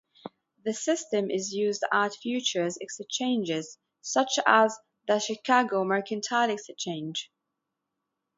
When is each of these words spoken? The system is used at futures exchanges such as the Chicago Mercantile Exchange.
The 0.65 0.73
system 0.73 1.29
is 1.29 1.53
used 1.53 1.83
at 1.93 2.15
futures 2.15 2.75
exchanges 2.81 3.77
such 4.01 4.39
as 4.47 4.75
the 5.07 5.19
Chicago 5.19 5.83
Mercantile 5.83 6.49
Exchange. 6.49 7.31